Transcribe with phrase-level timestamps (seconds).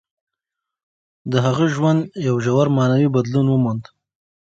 [1.31, 3.83] د هغه ژوند یو ژور معنوي بدلون وموند.